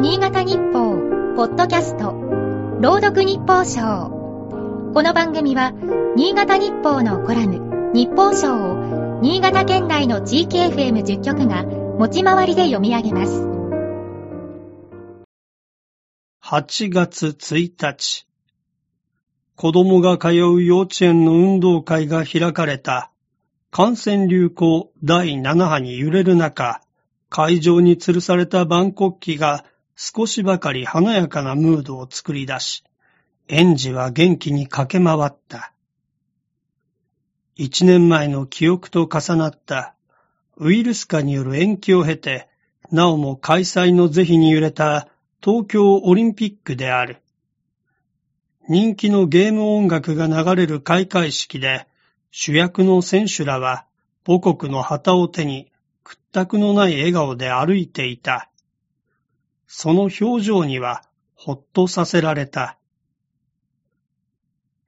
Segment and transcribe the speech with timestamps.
[0.00, 0.96] 新潟日報、
[1.36, 2.12] ポッドキャスト、
[2.80, 4.08] 朗読日報賞。
[4.94, 5.74] この番組は、
[6.16, 13.46] 新潟日報のコラム、日報賞を、新潟県内の地域 FM10 局が、持ち回りで読み上げます。
[16.44, 18.26] 8月1日、
[19.54, 23.10] 子供が通う幼稚園の運動会が開かれた。
[23.70, 26.80] 感染流行第7波に揺れる中、
[27.28, 29.66] 会場に吊るされた万国旗が
[30.02, 32.84] 少しばかり華やかなムードを作り出し、
[33.48, 35.74] 園児は元気に駆け回った。
[37.54, 39.94] 一年前の記憶と重なった
[40.56, 42.48] ウイルス化による延期を経て、
[42.90, 45.06] なおも開催の是非に揺れた
[45.44, 47.18] 東京オリンピックである。
[48.70, 51.86] 人気のゲーム音楽が流れる開会式で、
[52.30, 53.84] 主役の選手らは
[54.26, 55.70] 母国の旗を手に
[56.04, 58.49] 屈託のない笑顔で歩いていた。
[59.72, 61.04] その表情には
[61.36, 62.76] ほっとさせられた。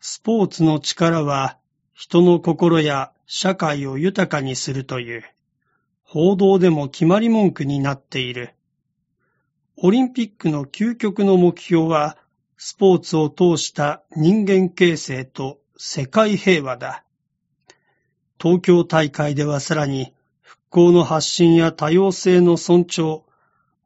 [0.00, 1.56] スポーツの力は
[1.94, 5.24] 人の心や社会を豊かにするという
[6.02, 8.54] 報道でも決まり文句になっている。
[9.76, 12.18] オリンピックの究極の目標は
[12.56, 17.04] スポーツを通した人間形成と世界平和だ。
[18.36, 23.22] 東京大会ではさらに復興の発信や多様性の尊重、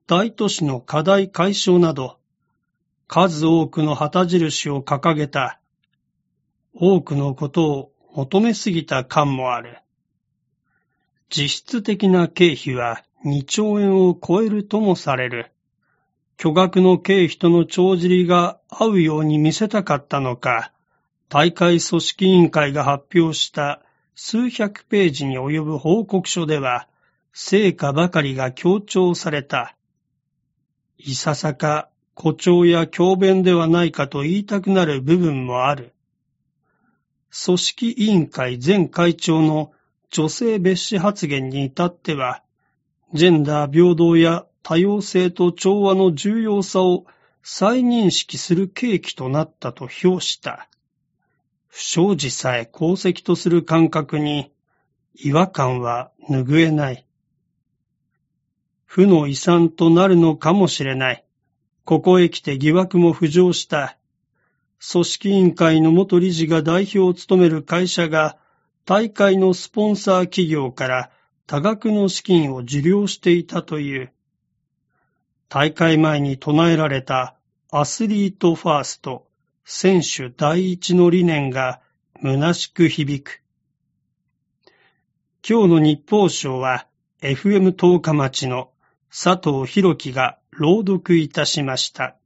[0.09, 2.19] 大都市の課題解消など、
[3.09, 5.59] 数多くの旗印を掲げた、
[6.75, 9.79] 多くのことを求めすぎた感もある。
[11.29, 15.51] 実質的な経費は2兆円を超えるともされる。
[16.37, 20.71] 巨額の経費との帳尻が合うように見せたかったのか、
[21.29, 23.83] 大会組織委員会が発表した
[24.15, 26.87] 数百ページに及ぶ報告書では、
[27.33, 29.76] 成果ばかりが強調された。
[30.99, 35.93] いささか誇張や強弁ではないかと言いたくなる部分もある。
[37.45, 39.73] 組織委員会前会長の
[40.11, 42.43] 女性別紙発言に至っては、
[43.13, 47.05] ジェンダー平等や多様性と調和の重要さを
[47.43, 50.69] 再認識する契機となったと評した。
[51.69, 54.51] 不祥事さえ功績とする感覚に
[55.15, 57.06] 違和感は拭えない。
[58.87, 61.25] 負の遺産となるのかもしれない。
[61.85, 63.99] ここへ来て疑惑も浮上した。
[64.91, 68.39] 組織委員会の元理事が代表を務める会社が
[68.85, 71.11] 大会のスポンサー企業から
[71.47, 74.13] 多額の資金を受領していたという。
[75.49, 77.37] 大会前に唱えられた
[77.71, 79.27] アスリートファースト
[79.65, 81.81] 選手第一の理念が
[82.23, 83.43] 虚しく響く。
[85.49, 86.87] 今日の日報賞は
[87.21, 88.71] FM 十日町の
[89.19, 92.17] 佐藤博樹が朗読いたしました。